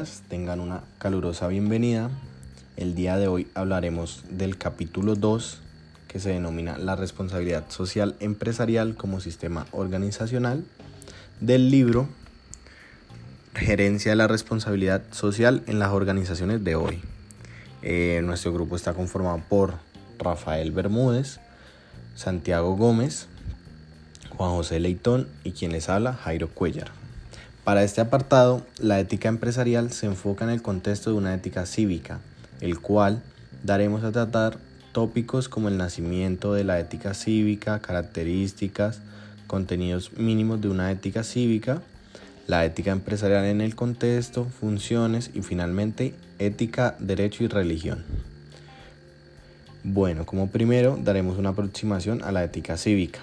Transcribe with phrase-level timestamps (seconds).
[0.00, 2.10] Tengan una calurosa bienvenida.
[2.78, 5.60] El día de hoy hablaremos del capítulo 2
[6.08, 10.64] que se denomina la responsabilidad social empresarial como sistema organizacional
[11.40, 12.08] del libro
[13.54, 17.02] Gerencia de la responsabilidad social en las organizaciones de hoy.
[17.82, 19.74] Eh, nuestro grupo está conformado por
[20.18, 21.40] Rafael Bermúdez,
[22.14, 23.26] Santiago Gómez,
[24.34, 26.99] Juan José Leitón y quien les habla, Jairo Cuellar.
[27.70, 32.18] Para este apartado, la ética empresarial se enfoca en el contexto de una ética cívica,
[32.60, 33.22] el cual
[33.62, 34.58] daremos a tratar
[34.90, 38.98] tópicos como el nacimiento de la ética cívica, características,
[39.46, 41.80] contenidos mínimos de una ética cívica,
[42.48, 48.02] la ética empresarial en el contexto, funciones y finalmente ética, derecho y religión.
[49.84, 53.20] Bueno, como primero daremos una aproximación a la ética cívica.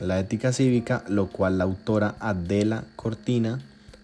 [0.00, 3.60] La ética cívica, lo cual la autora Adela Cortina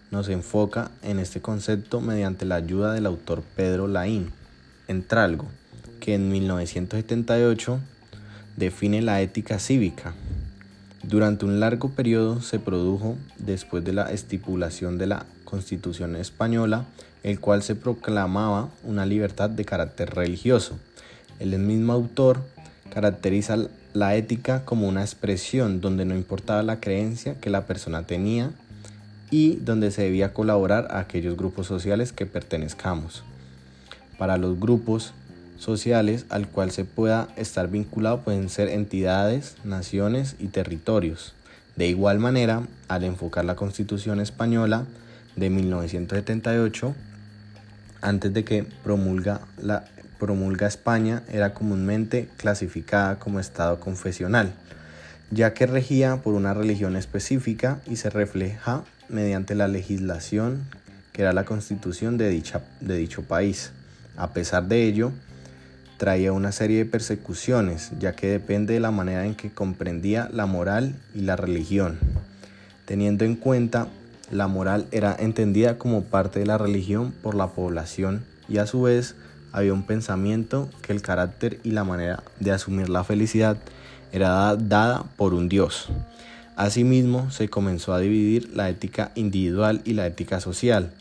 [0.09, 4.31] nos enfoca en este concepto mediante la ayuda del autor Pedro Laín,
[4.87, 5.47] Entralgo,
[5.99, 7.79] que en 1978
[8.55, 10.13] define la ética cívica.
[11.03, 16.85] Durante un largo periodo se produjo después de la estipulación de la Constitución española,
[17.23, 20.79] el cual se proclamaba una libertad de carácter religioso.
[21.39, 22.45] El mismo autor
[22.93, 23.57] caracteriza
[23.93, 28.51] la ética como una expresión donde no importaba la creencia que la persona tenía
[29.29, 33.23] y donde se debía colaborar a aquellos grupos sociales que pertenezcamos.
[34.17, 35.13] Para los grupos
[35.57, 41.33] sociales al cual se pueda estar vinculado pueden ser entidades, naciones y territorios.
[41.75, 44.85] De igual manera, al enfocar la Constitución española
[45.35, 46.93] de 1978,
[48.01, 49.85] antes de que promulga la
[50.21, 54.53] promulga España era comúnmente clasificada como Estado confesional,
[55.31, 60.67] ya que regía por una religión específica y se refleja mediante la legislación
[61.11, 63.71] que era la constitución de, dicha, de dicho país.
[64.15, 65.11] A pesar de ello,
[65.97, 70.45] traía una serie de persecuciones, ya que depende de la manera en que comprendía la
[70.45, 71.97] moral y la religión.
[72.85, 73.87] Teniendo en cuenta,
[74.29, 78.83] la moral era entendida como parte de la religión por la población y a su
[78.83, 79.15] vez
[79.53, 83.57] había un pensamiento que el carácter y la manera de asumir la felicidad
[84.11, 85.89] era dada por un Dios.
[86.55, 90.91] Asimismo, se comenzó a dividir la ética individual y la ética social.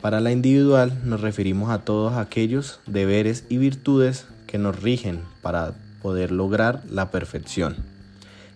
[0.00, 5.72] Para la individual nos referimos a todos aquellos deberes y virtudes que nos rigen para
[6.02, 7.76] poder lograr la perfección.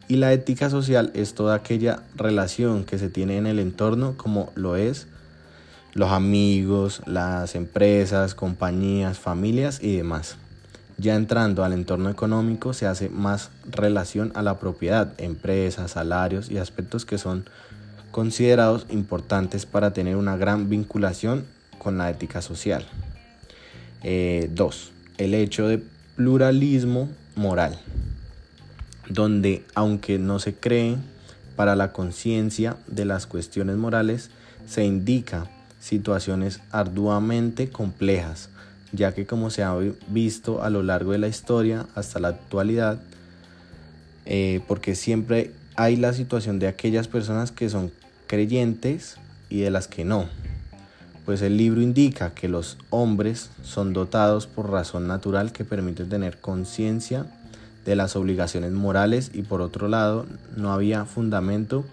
[0.09, 4.53] Y la ética social es toda aquella relación que se tiene en el entorno como
[4.55, 5.07] lo es
[5.95, 10.37] los amigos, las empresas, compañías, familias y demás.
[10.97, 16.59] Ya entrando al entorno económico se hace más relación a la propiedad, empresas, salarios y
[16.59, 17.49] aspectos que son
[18.11, 21.45] considerados importantes para tener una gran vinculación
[21.79, 22.85] con la ética social.
[24.03, 24.03] 2.
[24.05, 24.51] Eh,
[25.19, 25.83] el hecho de
[26.17, 27.79] pluralismo moral,
[29.09, 30.97] donde aunque no se cree
[31.55, 34.31] para la conciencia de las cuestiones morales,
[34.67, 35.49] se indica
[35.81, 38.49] situaciones arduamente complejas,
[38.93, 39.75] ya que como se ha
[40.09, 43.01] visto a lo largo de la historia hasta la actualidad,
[44.27, 47.93] eh, porque siempre hay la situación de aquellas personas que son
[48.27, 49.17] creyentes
[49.49, 50.27] y de las que no.
[51.25, 56.39] Pues el libro indica que los hombres son dotados por razón natural que permite tener
[56.41, 57.27] conciencia
[57.85, 61.85] de las obligaciones morales y por otro lado no había fundamento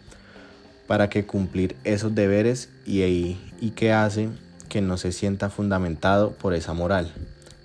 [0.88, 3.38] para que cumplir esos deberes y,
[3.76, 4.30] que hace
[4.70, 7.12] que no se sienta fundamentado por esa moral.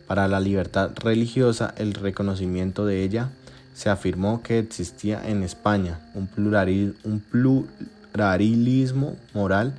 [0.06, 3.30] Para la libertad religiosa, el reconocimiento de ella
[3.74, 6.26] se afirmó que existía en España un,
[8.10, 9.74] pluralismo moral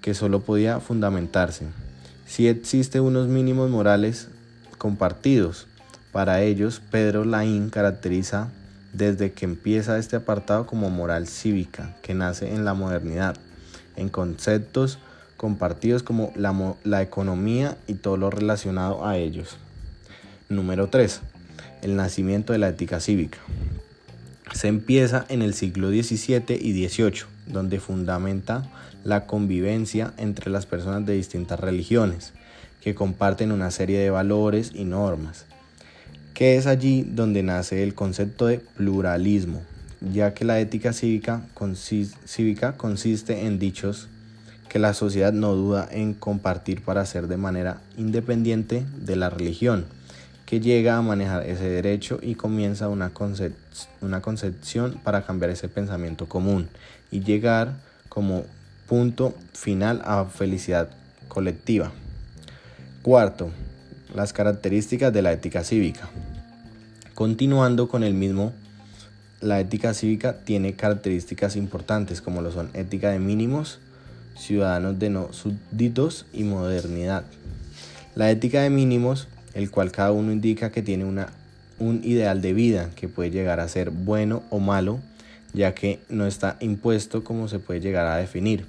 [0.00, 1.66] que solo podía fundamentarse
[2.26, 4.28] si existe unos mínimos morales
[4.78, 5.66] compartidos.
[6.12, 8.50] Para ellos, Pedro Laín caracteriza
[8.94, 13.36] desde que empieza este apartado como moral cívica, que nace en la modernidad,
[13.96, 14.98] en conceptos
[15.36, 19.58] compartidos como la, economía y todo lo relacionado a ellos.
[20.48, 21.20] Número 3.
[21.82, 23.38] El nacimiento de la ética cívica.
[24.52, 28.70] Se empieza en el siglo XVII y XVIII, donde fundamenta
[29.02, 32.32] la convivencia entre las personas de distintas religiones,
[32.80, 35.46] que comparten una serie de valores y normas
[36.34, 39.62] que es allí donde nace el concepto de pluralismo,
[40.12, 41.42] ya que la ética cívica,
[42.26, 44.08] cívica consiste en dichos
[44.68, 49.86] que la sociedad no duda en compartir para hacer de manera independiente de la religión,
[50.44, 53.12] que llega a manejar ese derecho y comienza una,
[54.00, 56.68] una concepción para cambiar ese pensamiento común
[57.12, 57.74] y llegar
[58.08, 58.44] como
[58.88, 60.88] punto final a felicidad
[61.28, 61.92] colectiva.
[63.02, 63.50] Cuarto,
[64.14, 66.08] las características de la ética cívica.
[67.14, 68.52] Continuando con el mismo,
[69.40, 73.78] la ética cívica tiene características importantes como lo son ética de mínimos,
[74.36, 77.24] ciudadanos de no súbditos y modernidad.
[78.14, 81.28] La ética de mínimos, el cual cada uno indica que tiene una,
[81.78, 85.00] un ideal de vida que puede llegar a ser bueno o malo,
[85.52, 88.66] ya que no está impuesto como se puede llegar a definir.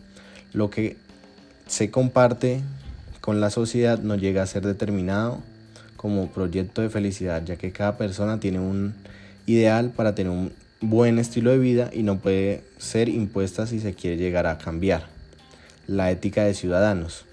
[0.54, 0.98] Lo que
[1.68, 2.62] se comparte
[3.26, 5.40] con la sociedad no llega a ser determinado
[5.98, 8.94] como proyecto de felicidad, ya que cada persona tiene un
[9.48, 13.96] ideal para tener un buen estilo de vida y no puede ser impuesta si se
[13.96, 15.08] quiere llegar a cambiar.
[15.88, 17.26] La ética de ciudadanos,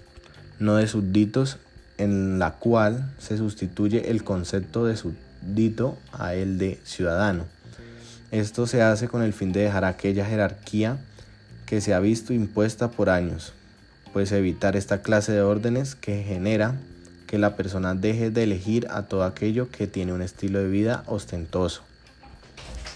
[0.57, 1.59] no de súbditos,
[1.99, 7.45] en la cual se sustituye el concepto de súbdito a el de ciudadano.
[8.31, 10.97] Esto se hace con el fin de dejar aquella jerarquía
[11.67, 13.53] que se ha visto impuesta por años,
[14.13, 16.75] pues evitar esta clase de órdenes que genera
[17.27, 21.03] que la persona deje de elegir a todo aquello que tiene un estilo de vida
[21.07, 21.81] ostentoso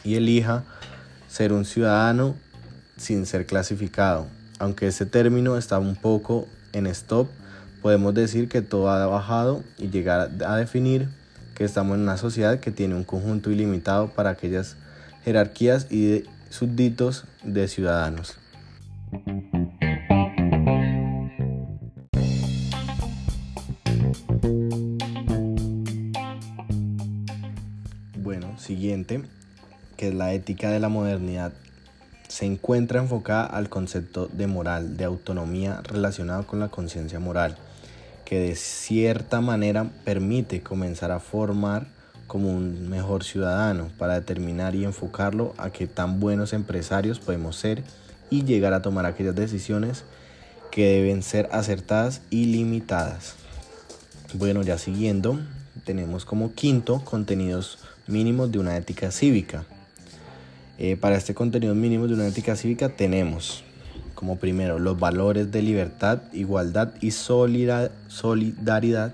[0.03, 0.63] y elija
[1.27, 2.35] ser un ciudadano
[2.97, 4.27] sin ser clasificado.
[4.59, 7.27] Aunque este término está un poco en stop,
[7.81, 11.09] podemos decir que todo ha bajado y llegar a definir
[11.55, 14.75] que estamos en una sociedad que tiene un conjunto ilimitado para aquellas
[15.25, 18.37] jerarquías y súbditos de ciudadanos.
[29.95, 31.53] Que es la ética de la modernidad,
[32.27, 37.57] se encuentra enfocada al concepto de moral, de autonomía relacionado con la conciencia moral,
[38.25, 41.87] que de cierta manera permite comenzar a formar
[42.27, 47.83] como un mejor ciudadano para determinar y enfocarlo a qué tan buenos empresarios podemos ser
[48.29, 50.03] y llegar a tomar aquellas decisiones
[50.69, 53.35] que deben ser acertadas y limitadas.
[54.33, 55.39] Bueno, ya siguiendo,
[55.85, 59.65] tenemos como quinto contenidos mínimos de una ética cívica.
[60.79, 63.63] Eh, para este contenido mínimo de una ética cívica tenemos
[64.17, 69.13] como primero los valores de libertad, igualdad y solidaridad,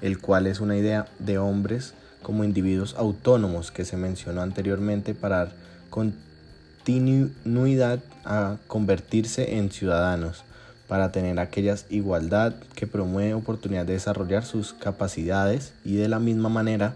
[0.00, 5.38] el cual es una idea de hombres como individuos autónomos que se mencionó anteriormente para
[5.38, 5.56] dar
[5.90, 10.44] continuidad a convertirse en ciudadanos,
[10.86, 16.48] para tener aquellas igualdad que promueve oportunidad de desarrollar sus capacidades y de la misma
[16.48, 16.94] manera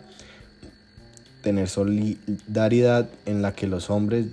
[1.43, 4.27] tener solidaridad en la que los hombres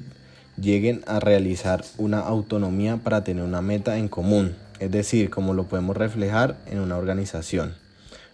[0.59, 5.65] lleguen a realizar una autonomía para tener una meta en común, es decir, como lo
[5.65, 7.75] podemos reflejar en una organización.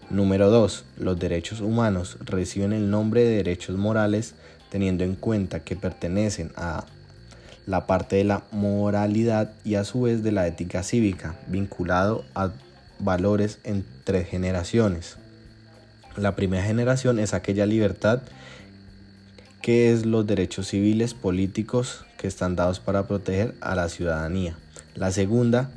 [0.09, 0.85] Número 2.
[0.97, 4.35] Los derechos humanos reciben el nombre de derechos morales
[4.69, 6.85] teniendo en cuenta que pertenecen a
[7.65, 12.51] la parte de la moralidad y a su vez de la ética cívica, vinculado a
[12.99, 15.17] valores en tres generaciones.
[16.17, 18.21] La primera generación es aquella libertad
[19.61, 24.55] que es los derechos civiles políticos que están dados para proteger a la ciudadanía.
[24.95, 25.69] La segunda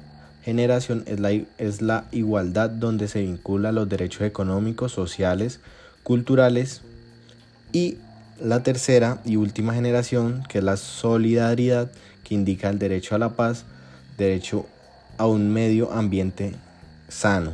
[0.42, 5.60] generación es la, es la igualdad donde se vincula los derechos económicos, sociales,
[6.02, 6.82] culturales
[7.72, 7.98] y
[8.40, 11.90] la tercera y última generación que es la solidaridad
[12.24, 13.64] que indica el derecho a la paz,
[14.18, 14.66] derecho
[15.18, 16.54] a un medio ambiente
[17.08, 17.52] sano.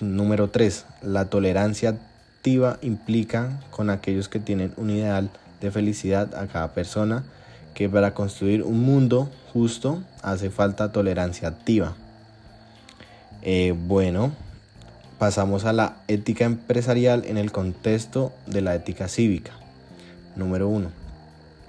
[0.00, 0.86] Número 3.
[1.02, 1.98] La tolerancia
[2.82, 5.30] implica con aquellos que tienen un ideal
[5.60, 7.24] de felicidad a cada persona,
[7.74, 11.94] que para construir un mundo justo hace falta tolerancia activa.
[13.42, 14.32] Eh, bueno,
[15.18, 19.52] pasamos a la ética empresarial en el contexto de la ética cívica.
[20.36, 20.90] Número 1.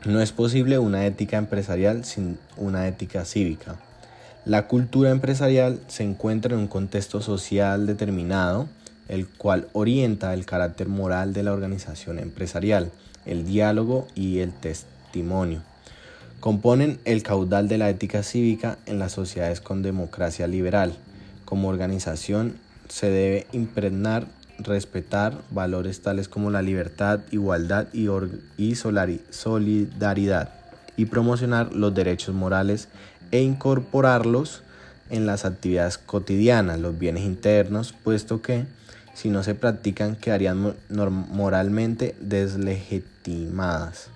[0.06, 3.76] No es posible una ética empresarial sin una ética cívica.
[4.46, 8.68] La cultura empresarial se encuentra en un contexto social determinado
[9.08, 12.92] el cual orienta el carácter moral de la organización empresarial,
[13.26, 15.62] el diálogo y el testimonio.
[16.40, 20.98] Componen el caudal de la ética cívica en las sociedades con democracia liberal.
[21.46, 22.56] Como organización
[22.90, 24.28] se debe impregnar,
[24.58, 28.08] respetar valores tales como la libertad, igualdad y,
[28.58, 30.50] y solidaridad
[30.98, 32.88] y promocionar los derechos morales
[33.32, 34.64] e incorporarlos
[35.10, 38.66] en las actividades cotidianas, los bienes internos, puesto que
[39.14, 44.08] si no se practican quedarían moralmente deslegitimadas.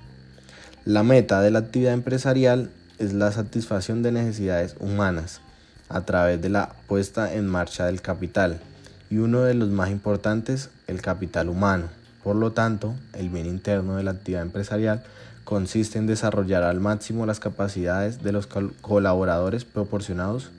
[0.85, 5.41] La meta de la actividad empresarial es la satisfacción de necesidades humanas
[5.89, 8.59] a través de la puesta en marcha del capital
[9.09, 11.89] y uno de los más importantes, el capital humano.
[12.23, 15.03] Por lo tanto, el bien interno de la actividad empresarial
[15.43, 20.49] consiste en desarrollar al máximo las capacidades de los colaboradores proporcionados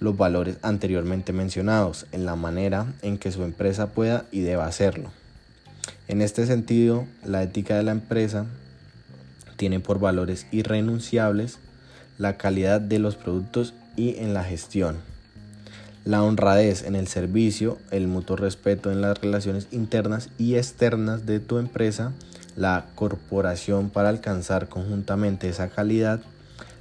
[0.00, 5.10] los valores anteriormente mencionados en la manera en que su empresa pueda y deba hacerlo.
[6.08, 8.46] En este sentido, la ética de la empresa
[9.56, 11.58] tiene por valores irrenunciables
[12.18, 14.96] la calidad de los productos y en la gestión,
[16.04, 21.40] la honradez en el servicio, el mutuo respeto en las relaciones internas y externas de
[21.40, 22.12] tu empresa,
[22.56, 26.20] la corporación para alcanzar conjuntamente esa calidad,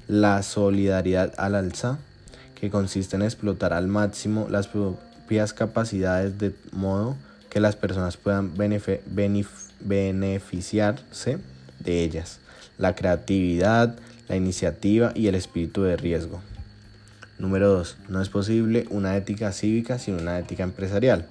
[0.07, 1.99] la solidaridad al alza,
[2.59, 7.15] que consiste en explotar al máximo las propias capacidades de modo
[7.49, 11.37] que las personas puedan beneficiarse
[11.79, 12.39] de ellas,
[12.77, 13.95] la creatividad,
[14.27, 16.41] la iniciativa y el espíritu de riesgo.
[17.39, 17.97] Número 2.
[18.09, 21.25] No es posible una ética cívica sin una ética empresarial.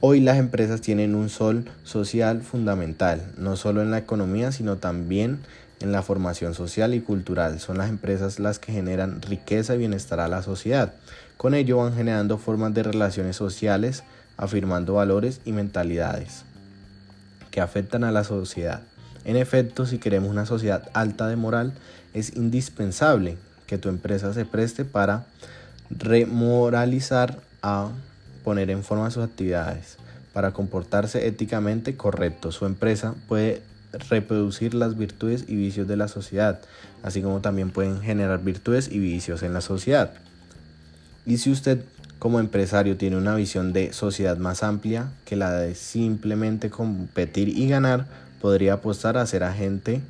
[0.00, 5.40] Hoy las empresas tienen un sol social fundamental, no solo en la economía, sino también
[5.80, 7.58] en la formación social y cultural.
[7.58, 10.92] Son las empresas las que generan riqueza y bienestar a la sociedad.
[11.36, 14.04] Con ello van generando formas de relaciones sociales,
[14.36, 16.44] afirmando valores y mentalidades
[17.50, 18.82] que afectan a la sociedad.
[19.24, 21.72] En efecto, si queremos una sociedad alta de moral,
[22.14, 23.36] es indispensable
[23.66, 25.26] que tu empresa se preste para
[25.90, 27.90] remoralizar a
[28.48, 29.98] poner en forma sus actividades,
[30.32, 32.50] para comportarse éticamente correcto.
[32.50, 33.60] Su empresa puede
[34.08, 36.58] reproducir las virtudes y vicios de la sociedad,
[37.02, 40.12] así como también pueden generar virtudes y vicios en la sociedad.
[41.26, 41.82] Y si usted
[42.18, 47.68] como empresario tiene una visión de sociedad más amplia que la de simplemente competir y
[47.68, 48.06] ganar,
[48.40, 50.00] podría apostar a ser agente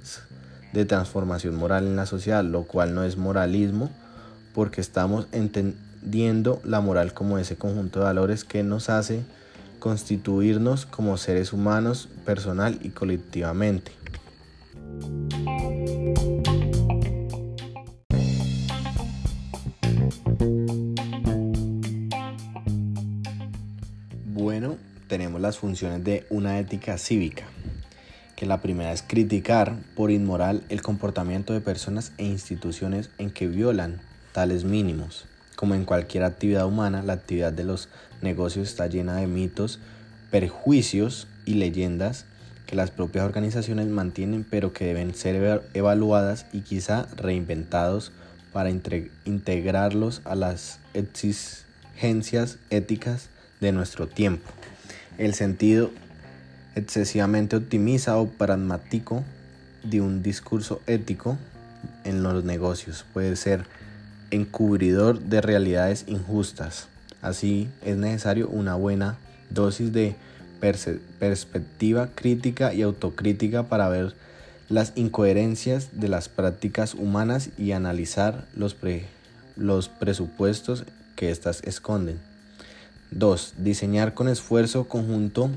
[0.72, 3.90] de transformación moral en la sociedad, lo cual no es moralismo,
[4.54, 5.87] porque estamos entendiendo
[6.64, 9.24] la moral como ese conjunto de valores que nos hace
[9.78, 13.92] constituirnos como seres humanos personal y colectivamente.
[24.24, 24.76] Bueno,
[25.08, 27.44] tenemos las funciones de una ética cívica
[28.34, 33.48] que la primera es criticar por inmoral el comportamiento de personas e instituciones en que
[33.48, 34.00] violan
[34.32, 35.26] tales mínimos.
[35.58, 37.88] Como en cualquier actividad humana, la actividad de los
[38.22, 39.80] negocios está llena de mitos,
[40.30, 42.26] perjuicios y leyendas
[42.64, 48.12] que las propias organizaciones mantienen pero que deben ser evaluadas y quizá reinventados
[48.52, 53.28] para integrarlos a las exigencias éticas
[53.60, 54.48] de nuestro tiempo.
[55.18, 55.90] El sentido
[56.76, 59.24] excesivamente optimista o pragmático
[59.82, 61.36] de un discurso ético
[62.04, 63.04] en los negocios.
[63.12, 63.64] Puede ser
[64.30, 66.88] encubridor de realidades injustas.
[67.22, 69.16] Así es necesario una buena
[69.50, 70.16] dosis de
[70.60, 74.14] perspectiva crítica y autocrítica para ver
[74.68, 78.74] las incoherencias de las prácticas humanas y analizar los,
[79.88, 80.84] presupuestos
[81.16, 82.18] que éstas esconden.
[83.10, 83.54] 2.
[83.58, 85.50] Diseñar con esfuerzo conjunto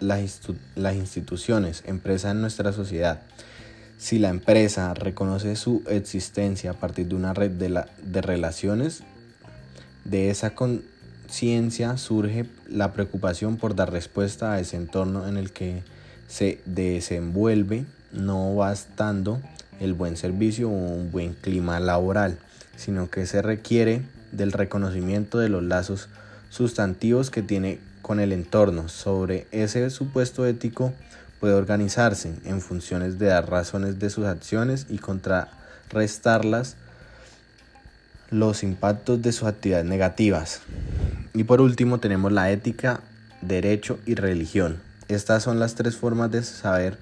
[0.00, 0.40] las,
[0.74, 3.22] las instituciones, empresas en nuestra sociedad.
[4.04, 9.02] Si la empresa reconoce su existencia a partir de una red de, de relaciones,
[10.04, 15.82] de esa conciencia surge la preocupación por dar respuesta a ese entorno en el que
[16.28, 19.40] se desenvuelve, no bastando
[19.80, 22.36] el buen servicio o un buen clima laboral,
[22.76, 26.10] sino que se requiere del reconocimiento de los lazos
[26.50, 28.90] sustantivos que tiene con el entorno.
[28.90, 30.92] Sobre ese supuesto ético
[31.44, 36.76] puede organizarse en funciones de dar razones de sus acciones y contrarrestarlas
[38.30, 40.62] los impactos de sus actividades negativas.
[41.34, 43.00] Y por último tenemos la ética,
[43.42, 44.80] derecho y religión.
[45.08, 46.96] Estas son las tres formas de saber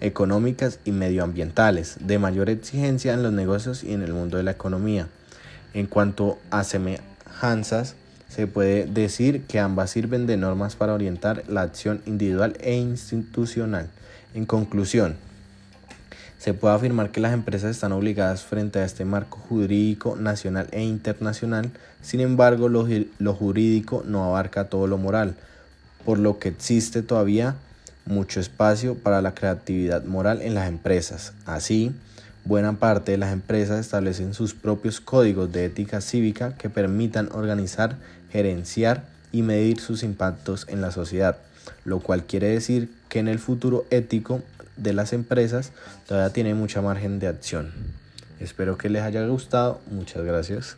[0.00, 4.52] económicas y medioambientales, de mayor exigencia en los negocios y en el mundo de la
[4.52, 5.06] economía.
[5.74, 7.94] En cuanto a semejanzas,
[8.28, 13.88] se puede decir que ambas sirven de normas para orientar la acción individual e institucional.
[14.34, 15.16] En conclusión,
[16.38, 20.82] se puede afirmar que las empresas están obligadas frente a este marco jurídico nacional e
[20.82, 21.70] internacional,
[22.00, 22.86] sin embargo lo,
[23.34, 25.34] jurídico no abarca todo lo moral,
[26.04, 27.56] por lo que existe todavía
[28.06, 31.32] mucho espacio para la creatividad moral en las empresas.
[31.44, 31.92] Así,
[32.44, 37.96] buena parte de las empresas establecen sus propios códigos de ética cívica que permitan organizar,
[38.30, 41.38] gerenciar y medir sus impactos en la sociedad,
[41.84, 44.42] lo cual quiere decir que en el futuro ético
[44.76, 45.72] de las empresas
[46.06, 47.72] todavía tiene mucha margen de acción.
[48.40, 49.80] Espero que les haya gustado.
[49.90, 50.76] Muchas gracias.